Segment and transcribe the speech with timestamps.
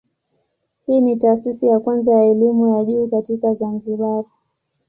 [0.85, 4.23] Hii ni taasisi ya kwanza ya elimu ya juu katika Zanzibar.